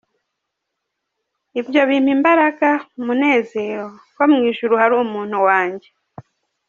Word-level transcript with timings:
Ibyo 1.59 1.81
bimpa 1.89 2.11
imbaraga, 2.15 2.69
umunezero, 2.99 3.87
ko 4.15 4.23
mu 4.31 4.39
ijuru 4.51 4.73
hari 4.81 4.93
umuntu 5.05 5.37
wanjye. 5.47 5.89